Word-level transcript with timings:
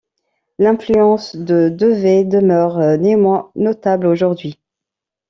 L'influence 0.57 1.35
de 1.35 1.69
Dewey 1.69 2.23
demeure 2.25 2.97
néanmoins 2.97 3.51
notable 3.55 4.07
aujourd'hui. 4.07 4.57